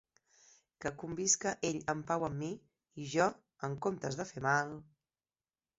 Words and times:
Que 0.85 0.91
convisca 1.01 1.51
ell 1.69 1.77
en 1.95 2.01
pau 2.13 2.25
amb 2.29 2.41
mi, 2.41 2.49
i 3.05 3.09
jo, 3.13 3.29
en 3.69 3.81
comptes 3.87 4.23
de 4.23 4.29
fer 4.33 4.47
mal... 4.49 4.79